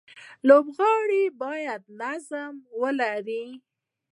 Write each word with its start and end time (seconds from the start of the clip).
لوبغاړي 0.47 1.23
باید 1.41 1.81
نظم 2.01 2.53
ولري. 2.81 3.45